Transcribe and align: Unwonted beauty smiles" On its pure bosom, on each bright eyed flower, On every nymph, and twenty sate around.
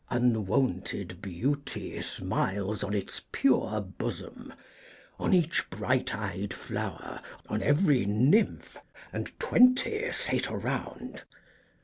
Unwonted 0.09 1.21
beauty 1.21 2.01
smiles" 2.01 2.83
On 2.83 2.91
its 2.91 3.21
pure 3.31 3.79
bosom, 3.79 4.51
on 5.19 5.31
each 5.31 5.69
bright 5.69 6.15
eyed 6.15 6.55
flower, 6.55 7.21
On 7.47 7.61
every 7.61 8.07
nymph, 8.07 8.79
and 9.13 9.31
twenty 9.39 10.11
sate 10.11 10.49
around. 10.49 11.21